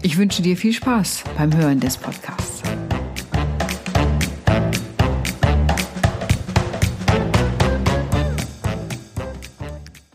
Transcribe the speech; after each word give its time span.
Ich 0.00 0.16
wünsche 0.16 0.42
dir 0.42 0.56
viel 0.56 0.72
Spaß 0.72 1.24
beim 1.36 1.56
Hören 1.56 1.80
des 1.80 1.96
Podcasts. 1.96 2.62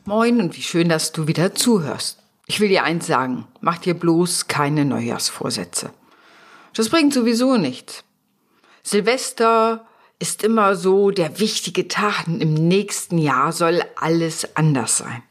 Moin 0.06 0.40
und 0.40 0.56
wie 0.56 0.62
schön, 0.62 0.88
dass 0.88 1.12
du 1.12 1.28
wieder 1.28 1.54
zuhörst. 1.54 2.20
Ich 2.46 2.62
will 2.62 2.70
dir 2.70 2.84
eins 2.84 3.08
sagen, 3.08 3.46
mach 3.60 3.78
dir 3.78 3.94
bloß 3.94 4.48
keine 4.48 4.86
Neujahrsvorsätze. 4.86 5.92
Das 6.74 6.88
bringt 6.88 7.14
sowieso 7.14 7.58
nichts. 7.58 8.06
Silvester 8.84 9.86
ist 10.18 10.46
immer 10.46 10.76
so 10.76 11.12
der 11.12 11.40
wichtige 11.40 11.90
Tag 11.90 12.28
und 12.28 12.40
im 12.40 12.54
nächsten 12.54 13.18
Jahr 13.18 13.52
soll 13.52 13.84
alles 13.98 14.56
anders 14.56 14.98
sein. 14.98 15.24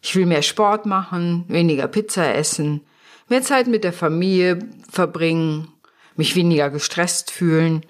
Ich 0.00 0.14
will 0.14 0.26
mehr 0.26 0.42
Sport 0.42 0.86
machen, 0.86 1.44
weniger 1.48 1.88
Pizza 1.88 2.34
essen, 2.34 2.82
mehr 3.28 3.42
Zeit 3.42 3.66
mit 3.66 3.84
der 3.84 3.92
Familie 3.92 4.58
verbringen, 4.90 5.68
mich 6.16 6.36
weniger 6.36 6.70
gestresst 6.70 7.30
fühlen. 7.30 7.84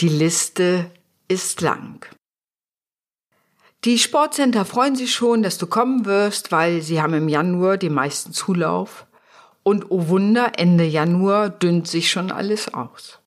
Die 0.00 0.08
Liste 0.08 0.90
ist 1.28 1.60
lang. 1.60 2.06
Die 3.84 3.98
Sportcenter 3.98 4.64
freuen 4.64 4.96
sich 4.96 5.14
schon, 5.14 5.42
dass 5.42 5.58
du 5.58 5.66
kommen 5.66 6.04
wirst, 6.04 6.50
weil 6.50 6.82
sie 6.82 7.00
haben 7.00 7.14
im 7.14 7.28
Januar 7.28 7.76
den 7.76 7.94
meisten 7.94 8.32
Zulauf. 8.32 9.06
Und 9.62 9.90
oh 9.90 10.08
Wunder, 10.08 10.52
Ende 10.56 10.84
Januar 10.84 11.50
dünnt 11.50 11.86
sich 11.86 12.10
schon 12.10 12.32
alles 12.32 12.74
aus. 12.74 13.20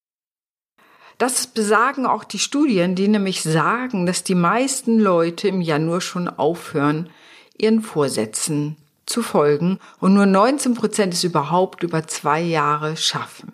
Das 1.18 1.48
besagen 1.48 2.08
auch 2.08 2.24
die 2.24 2.40
Studien, 2.40 2.96
die 2.96 3.08
nämlich 3.08 3.44
sagen, 3.44 4.08
dass 4.08 4.24
die 4.24 4.36
meisten 4.36 5.00
Leute 5.00 5.48
im 5.48 5.62
Januar 5.62 6.02
schon 6.02 6.28
aufhören, 6.28 7.12
ihren 7.58 7.82
Vorsätzen 7.82 8.76
zu 9.12 9.22
folgen 9.22 9.80
und 10.00 10.14
nur 10.14 10.26
19 10.26 10.74
Prozent 10.74 11.14
es 11.14 11.24
überhaupt 11.24 11.84
über 11.84 12.08
zwei 12.08 12.42
Jahre 12.42 12.98
schaffen. 12.98 13.54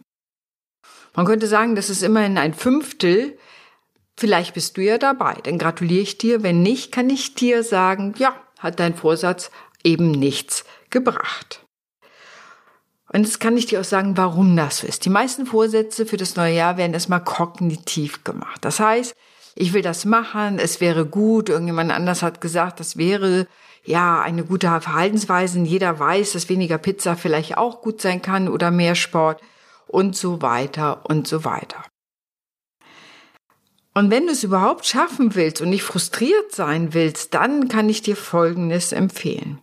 Man 1.15 1.25
könnte 1.25 1.47
sagen, 1.47 1.75
das 1.75 1.89
ist 1.89 2.03
immerhin 2.03 2.37
ein 2.37 2.53
Fünftel 2.53 3.37
Vielleicht 4.19 4.55
bist 4.55 4.77
du 4.77 4.81
ja 4.81 4.97
dabei, 4.97 5.35
dann 5.43 5.59
gratuliere 5.59 6.01
ich 6.01 6.17
dir. 6.17 6.41
Wenn 6.41 6.63
nicht, 6.63 6.91
kann 6.91 7.09
ich 7.09 7.35
dir 7.35 7.63
sagen, 7.63 8.15
ja, 8.17 8.33
hat 8.57 8.79
dein 8.79 8.95
Vorsatz 8.95 9.51
eben 9.83 10.09
nichts 10.09 10.65
gebracht. 10.89 11.63
Und 13.13 13.25
jetzt 13.25 13.39
kann 13.39 13.55
ich 13.55 13.67
dir 13.67 13.79
auch 13.79 13.85
sagen, 13.85 14.17
warum 14.17 14.57
das 14.57 14.79
so 14.79 14.87
ist. 14.87 15.05
Die 15.05 15.11
meisten 15.11 15.45
Vorsätze 15.45 16.07
für 16.07 16.17
das 16.17 16.35
neue 16.35 16.55
Jahr 16.55 16.77
werden 16.77 16.95
erstmal 16.95 17.23
kognitiv 17.23 18.23
gemacht. 18.23 18.65
Das 18.65 18.79
heißt, 18.79 19.15
ich 19.55 19.73
will 19.73 19.83
das 19.83 20.03
machen, 20.03 20.57
es 20.57 20.81
wäre 20.81 21.05
gut, 21.05 21.49
irgendjemand 21.49 21.91
anders 21.91 22.23
hat 22.23 22.41
gesagt, 22.41 22.79
das 22.79 22.97
wäre 22.97 23.47
ja 23.87 24.21
eine 24.21 24.43
gute 24.43 24.67
Verhaltensweise. 24.81 25.59
Jeder 25.59 25.99
weiß, 25.99 26.33
dass 26.33 26.49
weniger 26.49 26.77
Pizza 26.77 27.15
vielleicht 27.15 27.57
auch 27.57 27.81
gut 27.81 28.01
sein 28.01 28.21
kann 28.21 28.49
oder 28.49 28.69
mehr 28.69 28.95
Sport 28.95 29.41
und 29.87 30.15
so 30.15 30.41
weiter 30.41 31.01
und 31.09 31.27
so 31.27 31.45
weiter. 31.45 31.83
Und 33.93 34.11
wenn 34.11 34.27
du 34.27 34.33
es 34.33 34.43
überhaupt 34.43 34.85
schaffen 34.85 35.33
willst 35.33 35.61
und 35.61 35.69
nicht 35.69 35.83
frustriert 35.83 36.53
sein 36.53 36.93
willst, 36.93 37.33
dann 37.33 37.67
kann 37.67 37.89
ich 37.89 38.03
dir 38.03 38.15
Folgendes 38.15 38.91
empfehlen. 38.91 39.59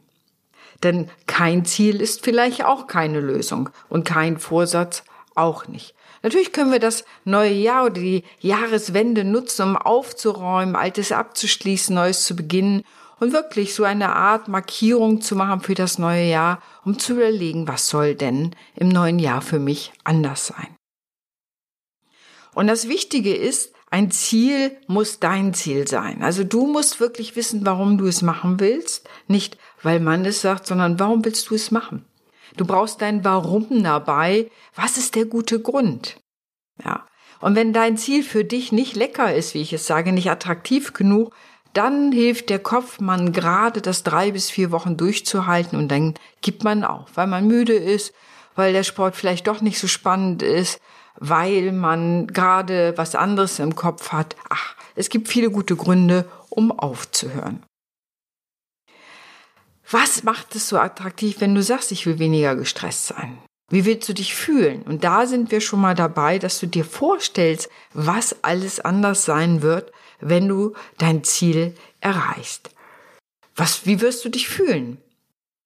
Denn 0.83 1.09
kein 1.27 1.65
Ziel 1.65 2.01
ist 2.01 2.25
vielleicht 2.25 2.65
auch 2.65 2.87
keine 2.87 3.21
Lösung 3.21 3.71
und 3.89 4.05
kein 4.05 4.39
Vorsatz 4.39 5.05
auch 5.37 5.69
nicht. 5.69 5.95
Natürlich 6.23 6.53
können 6.53 6.73
wir 6.73 6.81
das 6.81 7.05
neue 7.25 7.53
Jahr 7.53 7.85
oder 7.85 8.01
die 8.01 8.25
Jahreswende 8.41 9.25
nutzen, 9.25 9.69
um 9.69 9.77
aufzuräumen, 9.77 10.75
Altes 10.75 11.13
abzuschließen, 11.13 11.95
Neues 11.95 12.25
zu 12.25 12.35
beginnen 12.35 12.83
und 13.21 13.33
wirklich 13.33 13.75
so 13.75 13.85
eine 13.85 14.15
Art 14.15 14.49
Markierung 14.49 15.21
zu 15.21 15.37
machen 15.37 15.61
für 15.61 15.75
das 15.75 15.99
neue 15.99 16.25
Jahr, 16.25 16.63
um 16.85 16.99
zu 16.99 17.15
überlegen, 17.15 17.69
was 17.69 17.89
soll 17.89 18.15
denn 18.15 18.55
im 18.75 18.89
neuen 18.89 19.19
Jahr 19.19 19.43
für 19.43 19.59
mich 19.59 19.93
anders 20.05 20.47
sein. 20.49 20.77
Und 22.55 22.67
das 22.69 22.89
Wichtige 22.89 23.35
ist, 23.35 23.73
ein 23.91 24.11
Ziel 24.11 24.77
muss 24.89 25.21
dein 25.21 25.55
Ziel 25.55 25.87
sein. 25.87 26.23
Also 26.23 26.43
du 26.43 26.67
musst 26.67 26.99
wirklich 26.99 27.37
wissen, 27.37 27.65
warum 27.65 27.99
du 27.99 28.07
es 28.07 28.23
machen 28.23 28.59
willst. 28.59 29.09
Nicht, 29.29 29.57
weil 29.83 30.01
man 30.01 30.25
es 30.25 30.41
sagt, 30.41 30.67
sondern 30.67 30.99
warum 30.99 31.25
willst 31.25 31.51
du 31.51 31.55
es 31.55 31.71
machen? 31.71 32.05
Du 32.57 32.65
brauchst 32.65 33.03
dein 33.03 33.25
Warum 33.25 33.83
dabei. 33.83 34.51
Was 34.75 34.97
ist 34.97 35.15
der 35.15 35.27
gute 35.27 35.61
Grund? 35.61 36.17
Ja. 36.85 37.07
Und 37.41 37.57
wenn 37.57 37.73
dein 37.73 37.97
Ziel 37.97 38.23
für 38.23 38.45
dich 38.45 38.73
nicht 38.73 38.97
lecker 38.97 39.35
ist, 39.35 39.55
wie 39.55 39.61
ich 39.61 39.73
es 39.73 39.87
sage, 39.87 40.13
nicht 40.13 40.31
attraktiv 40.31 40.93
genug, 40.93 41.35
dann 41.75 42.13
hilft 42.13 42.51
der 42.51 42.61
Kopf, 42.61 43.01
man 43.01 43.33
gerade 43.33 43.83
das 43.83 44.03
drei 44.03 44.31
bis 44.33 44.51
vier 44.51 44.71
Wochen 44.71 44.97
durchzuhalten 44.97 45.79
und 45.79 45.89
dann 45.89 46.15
gibt 46.41 46.65
man 46.65 46.85
auf, 46.85 47.11
weil 47.15 47.27
man 47.27 47.47
müde 47.47 47.75
ist, 47.75 48.15
weil 48.55 48.73
der 48.73 48.85
Sport 48.85 49.17
vielleicht 49.17 49.47
doch 49.47 49.61
nicht 49.61 49.79
so 49.79 49.89
spannend 49.89 50.43
ist, 50.43 50.81
weil 51.17 51.73
man 51.73 52.29
gerade 52.29 52.95
was 52.97 53.15
anderes 53.15 53.59
im 53.59 53.75
Kopf 53.75 54.13
hat. 54.13 54.37
Ach, 54.49 54.75
es 54.95 55.09
gibt 55.09 55.29
viele 55.29 55.51
gute 55.51 55.77
Gründe, 55.77 56.29
um 56.49 56.71
aufzuhören. 56.71 57.63
Was 59.91 60.23
macht 60.23 60.55
es 60.55 60.69
so 60.69 60.79
attraktiv, 60.79 61.41
wenn 61.41 61.55
du 61.55 61.63
sagst, 61.63 61.93
ich 61.93 62.07
will 62.07 62.19
weniger 62.19 62.57
gestresst 62.57 63.09
sein? 63.09 63.39
Wie 63.71 63.85
willst 63.85 64.09
du 64.09 64.13
dich 64.13 64.35
fühlen? 64.35 64.83
Und 64.83 65.05
da 65.05 65.27
sind 65.27 65.51
wir 65.51 65.61
schon 65.61 65.81
mal 65.81 65.95
dabei, 65.95 66.39
dass 66.39 66.61
du 66.61 66.67
dir 66.67 66.85
vorstellst, 66.85 67.69
was 67.93 68.43
alles 68.43 68.81
anders 68.81 69.25
sein 69.25 69.63
wird, 69.63 69.93
wenn 70.25 70.49
du 70.49 70.75
dein 70.99 71.23
Ziel 71.23 71.75
erreichst. 72.01 72.71
Was, 73.55 73.87
wie 73.87 74.01
wirst 74.01 74.25
du 74.25 74.29
dich 74.29 74.49
fühlen? 74.49 74.99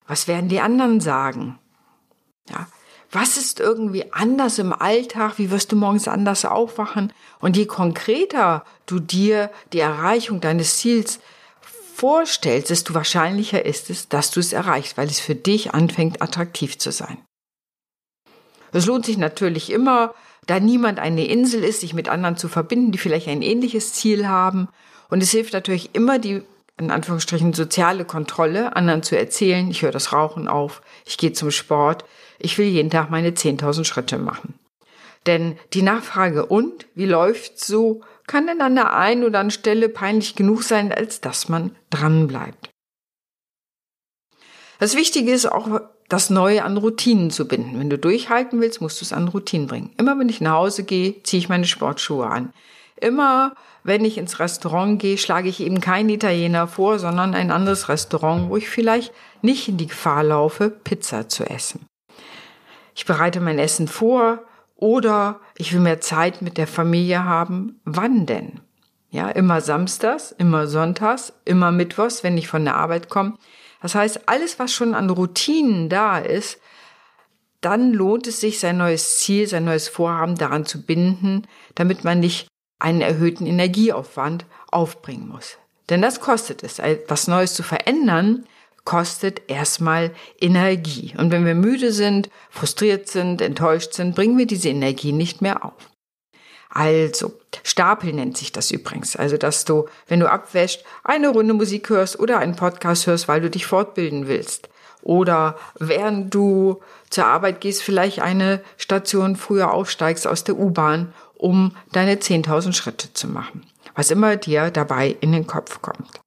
Was 0.07 0.29
werden 0.29 0.49
die 0.49 0.61
anderen 0.61 1.01
sagen? 1.01 1.59
Ja, 2.51 2.67
was 3.11 3.39
ist 3.39 3.61
irgendwie 3.61 4.13
anders 4.13 4.59
im 4.59 4.73
Alltag, 4.73 5.39
wie 5.39 5.51
wirst 5.51 5.73
du 5.73 5.77
morgens 5.77 6.09
anders 6.09 6.45
aufwachen. 6.45 7.13
Und 7.41 7.57
je 7.57 7.65
konkreter 7.65 8.65
du 8.85 8.99
dir 8.99 9.51
die 9.73 9.81
Erreichung 9.81 10.41
deines 10.41 10.77
Ziels 10.77 11.21
vorstellst, 11.95 12.71
desto 12.71 12.93
wahrscheinlicher 12.95 13.65
ist 13.65 13.89
es, 13.89 14.09
dass 14.09 14.31
du 14.31 14.41
es 14.41 14.53
erreichst, 14.53 14.99
weil 14.99 15.09
es 15.09 15.21
für 15.21 15.35
dich 15.35 15.73
anfängt 15.73 16.21
attraktiv 16.21 16.79
zu 16.79 16.93
sein. 16.93 17.19
Es 18.73 18.85
lohnt 18.85 19.07
sich 19.07 19.17
natürlich 19.17 19.71
immer, 19.71 20.15
da 20.49 20.59
niemand 20.59 20.99
eine 20.99 21.27
Insel 21.27 21.63
ist, 21.63 21.83
sich 21.83 21.93
mit 21.93 22.09
anderen 22.09 22.39
zu 22.39 22.49
verbinden, 22.49 22.91
die 22.91 22.99
vielleicht 22.99 23.29
ein 23.29 23.43
ähnliches 23.43 23.93
Ziel 23.93 24.27
haben. 24.27 24.69
Und 25.11 25.23
es 25.23 25.31
hilft 25.31 25.53
natürlich 25.53 25.95
immer, 25.95 26.19
die 26.19 26.43
in 26.79 26.91
Anführungsstrichen 26.91 27.53
soziale 27.53 28.07
Kontrolle, 28.07 28.75
anderen 28.75 29.03
zu 29.03 29.17
erzählen, 29.17 29.71
ich 29.71 29.83
höre 29.83 29.93
das 29.93 30.13
Rauchen 30.13 30.49
auf, 30.49 30.81
ich 31.05 31.19
gehe 31.19 31.35
zum 31.35 31.51
Sport, 31.51 32.05
ich 32.39 32.57
will 32.57 32.67
jeden 32.67 32.89
Tag 32.89 33.11
meine 33.11 33.31
10.000 33.31 33.85
Schritte 33.85 34.17
machen. 34.17 34.55
Denn 35.27 35.59
die 35.75 35.83
Nachfrage 35.83 36.47
und, 36.47 36.87
wie 36.95 37.05
läuft's 37.05 37.67
so, 37.67 38.01
kann 38.27 38.49
an 38.49 38.75
der 38.75 38.97
einen 38.97 39.25
oder 39.25 39.41
anderen 39.41 39.51
Stelle 39.51 39.91
peinlich 39.91 40.35
genug 40.35 40.63
sein, 40.63 40.93
als 40.93 41.21
dass 41.21 41.51
man 41.51 41.77
dranbleibt. 41.91 42.71
Das 44.79 44.97
Wichtige 44.97 45.33
ist 45.33 45.51
auch, 45.51 45.81
das 46.09 46.31
Neue 46.31 46.65
an 46.65 46.77
Routinen 46.77 47.31
zu 47.31 47.47
binden. 47.47 47.79
Wenn 47.79 47.91
du 47.91 47.99
durchhalten 47.99 48.61
willst, 48.61 48.81
musst 48.81 49.01
du 49.01 49.05
es 49.05 49.13
an 49.13 49.29
Routinen 49.29 49.67
bringen. 49.67 49.91
Immer 49.99 50.19
wenn 50.19 50.29
ich 50.29 50.41
nach 50.41 50.55
Hause 50.55 50.85
gehe, 50.85 51.23
ziehe 51.23 51.41
ich 51.41 51.49
meine 51.49 51.67
Sportschuhe 51.67 52.27
an. 52.27 52.53
Immer 52.97 53.55
wenn 53.85 54.05
ich 54.05 54.19
ins 54.19 54.41
Restaurant 54.41 55.01
gehe, 55.01 55.19
schlage 55.19 55.49
ich 55.49 55.61
eben 55.61 55.81
keinen 55.81 56.09
Italiener 56.09 56.67
vor, 56.67 56.99
sondern 56.99 57.35
ein 57.35 57.51
anderes 57.51 57.89
Restaurant, 57.89 58.51
wo 58.51 58.57
ich 58.57 58.69
vielleicht 58.69 59.13
nicht 59.43 59.69
in 59.69 59.77
die 59.77 59.87
Gefahr 59.87 60.25
laufe, 60.25 60.71
Pizza 60.71 61.29
zu 61.29 61.45
essen 61.45 61.87
ich 62.99 63.07
bereite 63.07 63.41
mein 63.41 63.61
Essen 63.61 63.87
vor 63.87 64.41
oder 64.75 65.39
ich 65.57 65.73
will 65.73 65.79
mehr 65.79 66.01
Zeit 66.01 66.43
mit 66.43 66.59
der 66.59 66.67
Familie 66.67 67.25
haben. 67.25 67.81
Wann 67.85 68.27
denn? 68.27 68.59
Ja, 69.11 69.31
immer 69.31 69.61
samstags, 69.61 70.33
immer 70.33 70.67
sonntags, 70.67 71.33
immer 71.45 71.71
mittwochs, 71.71 72.25
wenn 72.25 72.37
ich 72.37 72.49
von 72.49 72.65
der 72.65 72.75
Arbeit 72.75 73.09
komme. 73.09 73.35
Das 73.81 73.95
heißt, 73.95 74.29
alles, 74.29 74.59
was 74.59 74.73
schon 74.73 74.95
an 74.95 75.11
Routinen 75.11 75.89
da 75.89 76.19
ist, 76.19 76.59
dann 77.61 77.93
lohnt 77.93 78.27
es 78.27 78.41
sich, 78.41 78.61
sein 78.61 78.77
neues 78.79 79.19
Ziel, 79.19 79.47
sein 79.47 79.65
neues 79.65 79.89
Vorhaben 79.89 80.37
daran 80.37 80.65
zu 80.65 80.83
binden, 80.83 81.47
damit 81.75 82.05
man 82.05 82.21
nicht 82.21 82.49
einen 82.79 83.01
erhöhten 83.01 83.47
Energieaufwand 83.47 84.47
aufbringen 84.71 85.29
muss. 85.29 85.59
Denn 85.91 86.03
das 86.03 86.21
kostet 86.21 86.63
es. 86.63 86.79
Etwas 86.79 87.27
Neues 87.27 87.55
zu 87.55 87.63
verändern, 87.63 88.47
kostet 88.85 89.51
erstmal 89.51 90.13
Energie. 90.41 91.15
Und 91.19 91.31
wenn 91.31 91.45
wir 91.45 91.55
müde 91.55 91.93
sind, 91.93 92.31
frustriert 92.51 93.09
sind, 93.09 93.41
enttäuscht 93.43 93.95
sind, 93.95 94.15
bringen 94.15 94.39
wir 94.39 94.47
diese 94.47 94.69
Energie 94.69 95.13
nicht 95.13 95.43
mehr 95.43 95.65
auf. 95.65 95.91
Also, 96.71 97.33
Stapel 97.63 98.13
nennt 98.13 98.37
sich 98.37 98.53
das 98.53 98.71
übrigens. 98.71 99.17
Also, 99.17 99.37
dass 99.37 99.65
du, 99.65 99.89
wenn 100.07 100.21
du 100.21 100.31
abwäscht, 100.31 100.85
eine 101.05 101.29
Runde 101.29 101.55
Musik 101.55 101.89
hörst 101.89 102.21
oder 102.21 102.39
einen 102.39 102.57
Podcast 102.57 103.07
hörst, 103.07 103.29
weil 103.29 103.41
du 103.41 103.51
dich 103.51 103.67
fortbilden 103.67 104.29
willst. 104.29 104.69
Oder 105.03 105.57
während 105.79 106.35
du 106.35 106.81
zur 107.09 107.27
Arbeit 107.27 107.61
gehst, 107.61 107.83
vielleicht 107.83 108.21
eine 108.21 108.61
Station 108.77 109.37
früher 109.37 109.73
aufsteigst 109.73 110.27
aus 110.27 110.45
der 110.45 110.59
U-Bahn, 110.59 111.15
um 111.35 111.75
deine 111.93 112.17
10.000 112.17 112.73
Schritte 112.73 113.13
zu 113.15 113.29
machen. 113.29 113.65
Was 113.95 114.11
immer 114.11 114.37
dir 114.37 114.71
dabei 114.71 115.17
in 115.21 115.33
den 115.33 115.47
Kopf 115.47 115.81
kommt. 115.81 116.21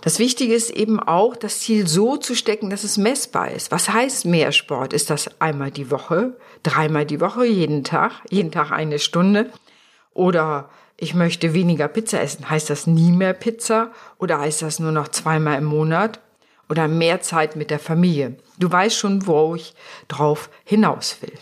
Das 0.00 0.18
Wichtige 0.18 0.54
ist 0.54 0.70
eben 0.70 1.00
auch, 1.00 1.36
das 1.36 1.60
Ziel 1.60 1.86
so 1.88 2.16
zu 2.16 2.34
stecken, 2.34 2.70
dass 2.70 2.84
es 2.84 2.96
messbar 2.96 3.50
ist. 3.50 3.72
Was 3.72 3.88
heißt 3.88 4.24
mehr 4.26 4.52
Sport? 4.52 4.92
Ist 4.92 5.10
das 5.10 5.40
einmal 5.40 5.70
die 5.70 5.90
Woche, 5.90 6.36
dreimal 6.62 7.04
die 7.06 7.20
Woche, 7.20 7.44
jeden 7.46 7.82
Tag, 7.82 8.12
jeden 8.30 8.52
Tag 8.52 8.70
eine 8.70 8.98
Stunde? 8.98 9.50
Oder 10.12 10.68
ich 10.96 11.14
möchte 11.14 11.54
weniger 11.54 11.88
Pizza 11.88 12.20
essen. 12.20 12.48
Heißt 12.48 12.70
das 12.70 12.86
nie 12.86 13.10
mehr 13.10 13.34
Pizza? 13.34 13.92
Oder 14.18 14.40
heißt 14.40 14.62
das 14.62 14.78
nur 14.78 14.92
noch 14.92 15.08
zweimal 15.08 15.58
im 15.58 15.64
Monat? 15.64 16.20
Oder 16.68 16.88
mehr 16.88 17.20
Zeit 17.20 17.56
mit 17.56 17.70
der 17.70 17.78
Familie? 17.78 18.36
Du 18.58 18.70
weißt 18.70 18.96
schon, 18.96 19.26
wo 19.26 19.54
ich 19.54 19.74
drauf 20.08 20.50
hinaus 20.64 21.18
will. 21.20 21.34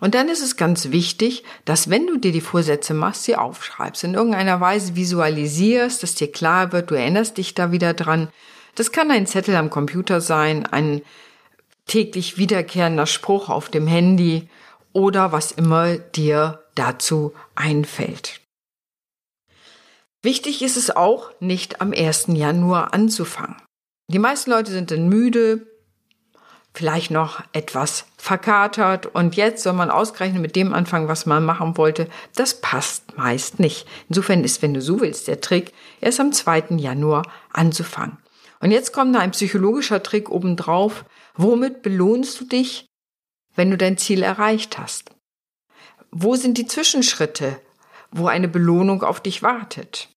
Und 0.00 0.14
dann 0.14 0.28
ist 0.28 0.42
es 0.42 0.56
ganz 0.56 0.90
wichtig, 0.90 1.44
dass 1.64 1.90
wenn 1.90 2.06
du 2.06 2.18
dir 2.18 2.32
die 2.32 2.40
Vorsätze 2.40 2.94
machst, 2.94 3.24
sie 3.24 3.36
aufschreibst, 3.36 4.04
in 4.04 4.14
irgendeiner 4.14 4.60
Weise 4.60 4.96
visualisierst, 4.96 6.02
dass 6.02 6.14
dir 6.14 6.30
klar 6.30 6.72
wird, 6.72 6.90
du 6.90 6.94
erinnerst 6.94 7.38
dich 7.38 7.54
da 7.54 7.72
wieder 7.72 7.94
dran. 7.94 8.28
Das 8.74 8.92
kann 8.92 9.10
ein 9.10 9.26
Zettel 9.26 9.56
am 9.56 9.70
Computer 9.70 10.20
sein, 10.20 10.66
ein 10.66 11.02
täglich 11.86 12.38
wiederkehrender 12.38 13.06
Spruch 13.06 13.48
auf 13.48 13.68
dem 13.68 13.86
Handy 13.86 14.48
oder 14.92 15.32
was 15.32 15.52
immer 15.52 15.96
dir 15.96 16.64
dazu 16.74 17.32
einfällt. 17.54 18.40
Wichtig 20.22 20.62
ist 20.62 20.76
es 20.76 20.94
auch, 20.94 21.32
nicht 21.40 21.82
am 21.82 21.92
1. 21.92 22.28
Januar 22.28 22.94
anzufangen. 22.94 23.56
Die 24.08 24.18
meisten 24.18 24.50
Leute 24.50 24.72
sind 24.72 24.90
dann 24.90 25.08
müde, 25.08 25.66
vielleicht 26.74 27.12
noch 27.12 27.42
etwas 27.52 28.06
verkatert 28.16 29.06
und 29.06 29.36
jetzt 29.36 29.62
soll 29.62 29.74
man 29.74 29.90
ausgerechnet 29.90 30.42
mit 30.42 30.56
dem 30.56 30.74
anfangen, 30.74 31.08
was 31.08 31.24
man 31.24 31.44
machen 31.44 31.76
wollte. 31.76 32.08
Das 32.34 32.60
passt 32.60 33.16
meist 33.16 33.60
nicht. 33.60 33.86
Insofern 34.08 34.42
ist, 34.42 34.60
wenn 34.60 34.74
du 34.74 34.82
so 34.82 35.00
willst, 35.00 35.28
der 35.28 35.40
Trick, 35.40 35.72
erst 36.00 36.20
am 36.20 36.32
2. 36.32 36.76
Januar 36.76 37.22
anzufangen. 37.52 38.18
Und 38.60 38.72
jetzt 38.72 38.92
kommt 38.92 39.14
da 39.14 39.20
ein 39.20 39.30
psychologischer 39.30 40.02
Trick 40.02 40.30
obendrauf. 40.30 41.04
Womit 41.36 41.82
belohnst 41.82 42.40
du 42.40 42.44
dich, 42.44 42.86
wenn 43.54 43.70
du 43.70 43.76
dein 43.76 43.96
Ziel 43.96 44.22
erreicht 44.22 44.78
hast? 44.78 45.10
Wo 46.10 46.34
sind 46.34 46.58
die 46.58 46.66
Zwischenschritte, 46.66 47.60
wo 48.10 48.26
eine 48.26 48.48
Belohnung 48.48 49.02
auf 49.02 49.20
dich 49.20 49.42
wartet? 49.42 50.08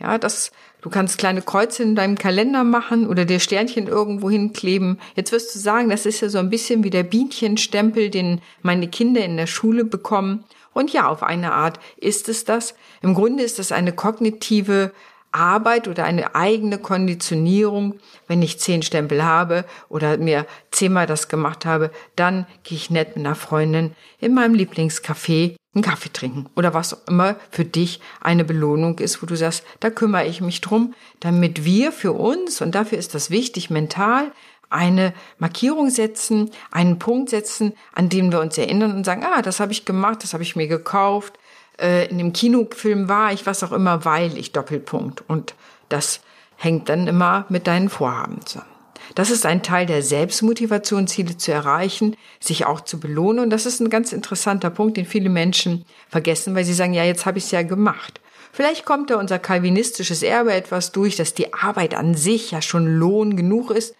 Ja, 0.00 0.16
das, 0.16 0.50
du 0.80 0.88
kannst 0.88 1.18
kleine 1.18 1.42
Kreuze 1.42 1.82
in 1.82 1.94
deinem 1.94 2.16
Kalender 2.16 2.64
machen 2.64 3.06
oder 3.06 3.26
dir 3.26 3.38
Sternchen 3.38 3.86
irgendwo 3.86 4.30
hinkleben. 4.30 4.98
Jetzt 5.14 5.30
wirst 5.30 5.54
du 5.54 5.58
sagen, 5.58 5.90
das 5.90 6.06
ist 6.06 6.22
ja 6.22 6.30
so 6.30 6.38
ein 6.38 6.48
bisschen 6.48 6.84
wie 6.84 6.90
der 6.90 7.02
Bienchenstempel, 7.02 8.08
den 8.08 8.40
meine 8.62 8.88
Kinder 8.88 9.22
in 9.22 9.36
der 9.36 9.46
Schule 9.46 9.84
bekommen. 9.84 10.44
Und 10.72 10.92
ja, 10.92 11.08
auf 11.08 11.22
eine 11.22 11.52
Art 11.52 11.80
ist 11.98 12.28
es 12.28 12.44
das. 12.44 12.74
Im 13.02 13.14
Grunde 13.14 13.42
ist 13.42 13.58
das 13.58 13.72
eine 13.72 13.92
kognitive 13.92 14.92
Arbeit 15.32 15.86
oder 15.86 16.04
eine 16.04 16.34
eigene 16.34 16.78
Konditionierung. 16.78 18.00
Wenn 18.26 18.40
ich 18.40 18.58
zehn 18.58 18.82
Stempel 18.82 19.24
habe 19.24 19.64
oder 19.88 20.16
mir 20.16 20.46
zehnmal 20.70 21.06
das 21.06 21.28
gemacht 21.28 21.66
habe, 21.66 21.90
dann 22.16 22.46
gehe 22.62 22.78
ich 22.78 22.90
nett 22.90 23.16
mit 23.16 23.26
einer 23.26 23.34
Freundin 23.34 23.94
in 24.18 24.34
meinem 24.34 24.54
Lieblingscafé 24.54 25.56
einen 25.74 25.84
Kaffee 25.84 26.12
trinken 26.12 26.46
oder 26.56 26.74
was 26.74 27.04
immer 27.06 27.36
für 27.50 27.64
dich 27.64 28.00
eine 28.20 28.44
Belohnung 28.44 28.98
ist, 28.98 29.22
wo 29.22 29.26
du 29.26 29.36
sagst, 29.36 29.64
da 29.78 29.90
kümmere 29.90 30.26
ich 30.26 30.40
mich 30.40 30.60
drum, 30.60 30.94
damit 31.20 31.64
wir 31.64 31.92
für 31.92 32.12
uns, 32.12 32.60
und 32.60 32.74
dafür 32.74 32.98
ist 32.98 33.14
das 33.14 33.30
wichtig, 33.30 33.70
mental 33.70 34.32
eine 34.68 35.12
Markierung 35.38 35.90
setzen, 35.90 36.50
einen 36.70 36.98
Punkt 36.98 37.30
setzen, 37.30 37.74
an 37.92 38.08
dem 38.08 38.32
wir 38.32 38.40
uns 38.40 38.56
erinnern 38.56 38.94
und 38.96 39.04
sagen, 39.04 39.24
ah, 39.24 39.42
das 39.42 39.60
habe 39.60 39.72
ich 39.72 39.84
gemacht, 39.84 40.22
das 40.22 40.32
habe 40.32 40.42
ich 40.42 40.56
mir 40.56 40.68
gekauft, 40.68 41.38
äh, 41.80 42.06
in 42.06 42.18
dem 42.18 42.32
Kinofilm 42.32 43.08
war 43.08 43.32
ich, 43.32 43.46
was 43.46 43.62
auch 43.62 43.72
immer, 43.72 44.04
weil 44.04 44.36
ich 44.38 44.52
Doppelpunkt. 44.52 45.24
Und 45.28 45.54
das 45.88 46.20
hängt 46.56 46.88
dann 46.88 47.06
immer 47.06 47.46
mit 47.48 47.66
deinen 47.66 47.88
Vorhaben 47.88 48.44
zusammen. 48.44 48.70
Das 49.14 49.30
ist 49.30 49.46
ein 49.46 49.62
Teil 49.62 49.86
der 49.86 50.02
Selbstmotivation, 50.02 51.06
Ziele 51.06 51.36
zu 51.36 51.52
erreichen, 51.52 52.16
sich 52.38 52.66
auch 52.66 52.80
zu 52.80 53.00
belohnen. 53.00 53.44
Und 53.44 53.50
das 53.50 53.66
ist 53.66 53.80
ein 53.80 53.90
ganz 53.90 54.12
interessanter 54.12 54.70
Punkt, 54.70 54.96
den 54.96 55.06
viele 55.06 55.30
Menschen 55.30 55.84
vergessen, 56.08 56.54
weil 56.54 56.64
sie 56.64 56.74
sagen, 56.74 56.94
ja, 56.94 57.04
jetzt 57.04 57.26
habe 57.26 57.38
ich 57.38 57.44
es 57.44 57.50
ja 57.50 57.62
gemacht. 57.62 58.20
Vielleicht 58.52 58.84
kommt 58.84 59.10
da 59.10 59.16
unser 59.16 59.38
kalvinistisches 59.38 60.22
Erbe 60.22 60.52
etwas 60.52 60.92
durch, 60.92 61.16
dass 61.16 61.34
die 61.34 61.54
Arbeit 61.54 61.94
an 61.94 62.14
sich 62.14 62.50
ja 62.50 62.62
schon 62.62 62.86
Lohn 62.86 63.36
genug 63.36 63.70
ist. 63.70 63.94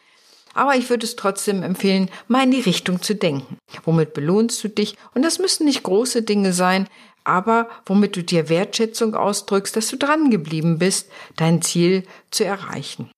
Aber 0.54 0.74
ich 0.74 0.90
würde 0.90 1.06
es 1.06 1.14
trotzdem 1.14 1.62
empfehlen, 1.62 2.10
mal 2.26 2.42
in 2.42 2.50
die 2.50 2.60
Richtung 2.60 3.00
zu 3.02 3.14
denken. 3.14 3.58
Womit 3.84 4.14
belohnst 4.14 4.62
du 4.64 4.68
dich? 4.68 4.96
Und 5.14 5.22
das 5.22 5.38
müssen 5.38 5.64
nicht 5.64 5.84
große 5.84 6.22
Dinge 6.22 6.52
sein, 6.52 6.88
aber 7.22 7.68
womit 7.86 8.16
du 8.16 8.24
dir 8.24 8.48
Wertschätzung 8.48 9.14
ausdrückst, 9.14 9.76
dass 9.76 9.88
du 9.88 9.96
dran 9.96 10.30
geblieben 10.30 10.78
bist, 10.78 11.08
dein 11.36 11.62
Ziel 11.62 12.04
zu 12.32 12.44
erreichen. 12.44 13.10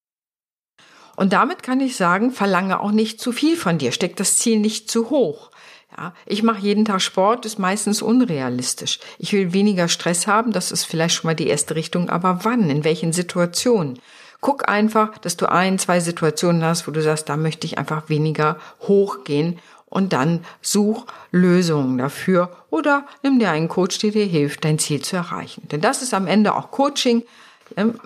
Und 1.16 1.32
damit 1.32 1.62
kann 1.62 1.80
ich 1.80 1.96
sagen, 1.96 2.30
verlange 2.30 2.80
auch 2.80 2.90
nicht 2.90 3.20
zu 3.20 3.32
viel 3.32 3.56
von 3.56 3.78
dir, 3.78 3.92
steck 3.92 4.16
das 4.16 4.38
Ziel 4.38 4.58
nicht 4.58 4.90
zu 4.90 5.10
hoch. 5.10 5.50
Ja, 5.96 6.14
ich 6.24 6.42
mache 6.42 6.62
jeden 6.62 6.86
Tag 6.86 7.02
Sport, 7.02 7.44
ist 7.44 7.58
meistens 7.58 8.00
unrealistisch. 8.00 8.98
Ich 9.18 9.32
will 9.32 9.52
weniger 9.52 9.88
Stress 9.88 10.26
haben, 10.26 10.52
das 10.52 10.72
ist 10.72 10.84
vielleicht 10.84 11.16
schon 11.16 11.28
mal 11.28 11.34
die 11.34 11.48
erste 11.48 11.74
Richtung, 11.74 12.08
aber 12.08 12.40
wann, 12.44 12.70
in 12.70 12.84
welchen 12.84 13.12
Situationen? 13.12 13.98
Guck 14.40 14.68
einfach, 14.68 15.18
dass 15.18 15.36
du 15.36 15.50
ein, 15.50 15.78
zwei 15.78 16.00
Situationen 16.00 16.64
hast, 16.64 16.88
wo 16.88 16.92
du 16.92 17.02
sagst, 17.02 17.28
da 17.28 17.36
möchte 17.36 17.66
ich 17.66 17.78
einfach 17.78 18.08
weniger 18.08 18.56
hochgehen 18.80 19.58
und 19.84 20.14
dann 20.14 20.44
such 20.62 21.04
Lösungen 21.30 21.98
dafür 21.98 22.50
oder 22.70 23.06
nimm 23.22 23.38
dir 23.38 23.50
einen 23.50 23.68
Coach, 23.68 23.98
der 23.98 24.10
dir 24.10 24.24
hilft, 24.24 24.64
dein 24.64 24.78
Ziel 24.78 25.02
zu 25.02 25.16
erreichen. 25.16 25.68
Denn 25.70 25.82
das 25.82 26.00
ist 26.00 26.14
am 26.14 26.26
Ende 26.26 26.54
auch 26.54 26.70
Coaching, 26.70 27.22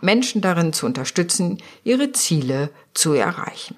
Menschen 0.01 0.41
darin 0.41 0.73
zu 0.73 0.87
unterstützen, 0.87 1.63
ihre 1.85 2.13
Ziele 2.13 2.71
zu 2.95 3.13
erreichen. 3.13 3.77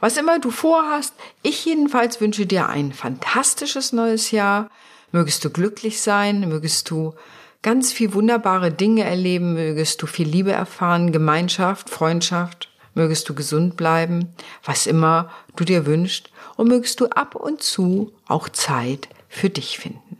Was 0.00 0.16
immer 0.16 0.40
du 0.40 0.50
vorhast, 0.50 1.14
ich 1.42 1.64
jedenfalls 1.64 2.20
wünsche 2.20 2.44
dir 2.44 2.68
ein 2.68 2.92
fantastisches 2.92 3.92
neues 3.92 4.32
Jahr. 4.32 4.68
Mögest 5.12 5.44
du 5.44 5.50
glücklich 5.50 6.00
sein, 6.00 6.48
mögest 6.48 6.90
du 6.90 7.14
ganz 7.62 7.92
viel 7.92 8.12
wunderbare 8.12 8.72
Dinge 8.72 9.04
erleben, 9.04 9.54
mögest 9.54 10.02
du 10.02 10.06
viel 10.06 10.28
Liebe 10.28 10.50
erfahren, 10.50 11.12
Gemeinschaft, 11.12 11.88
Freundschaft, 11.88 12.68
mögest 12.94 13.28
du 13.28 13.34
gesund 13.34 13.76
bleiben, 13.76 14.34
was 14.64 14.88
immer 14.88 15.30
du 15.54 15.64
dir 15.64 15.86
wünschst 15.86 16.30
und 16.56 16.68
mögest 16.68 17.00
du 17.00 17.06
ab 17.06 17.36
und 17.36 17.62
zu 17.62 18.12
auch 18.26 18.48
Zeit 18.48 19.08
für 19.28 19.50
dich 19.50 19.78
finden. 19.78 20.18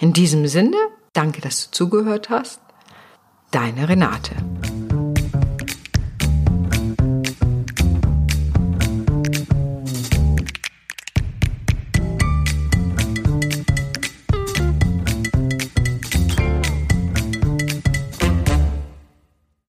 In 0.00 0.12
diesem 0.12 0.46
Sinne, 0.48 0.76
danke, 1.12 1.40
dass 1.40 1.66
du 1.66 1.70
zugehört 1.70 2.30
hast. 2.30 2.60
Deine 3.50 3.88
Renate. 3.88 4.36